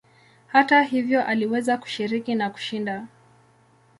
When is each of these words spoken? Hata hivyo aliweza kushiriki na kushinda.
Hata 0.47 0.81
hivyo 0.81 1.25
aliweza 1.25 1.77
kushiriki 1.77 2.35
na 2.35 2.49
kushinda. 2.49 3.07